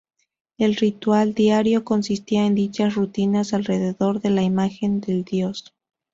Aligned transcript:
El 0.57 0.77
ritual 0.77 1.35
diario 1.35 1.83
consistía 1.85 2.47
en 2.47 2.55
dichas 2.55 2.95
rutinas 2.95 3.53
alrededor 3.53 4.19
de 4.19 4.31
la 4.31 4.41
imagen 4.41 4.99
del 4.99 5.23
dios. 5.23 5.75